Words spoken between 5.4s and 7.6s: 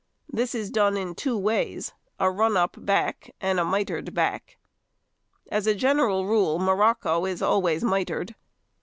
As a general rule morocco is